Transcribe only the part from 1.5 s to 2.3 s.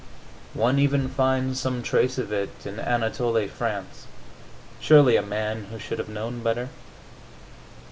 some trace